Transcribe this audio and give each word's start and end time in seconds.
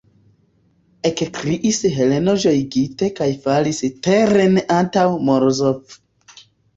ekkriis 1.09 1.81
Heleno 1.97 2.33
ĝojigite 2.43 3.09
kaj 3.19 3.27
falis 3.43 3.81
teren 4.07 4.57
antaŭ 4.79 5.05
Morozov. 5.29 5.95